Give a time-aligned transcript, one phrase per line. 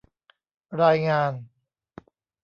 [0.83, 1.31] รายงาน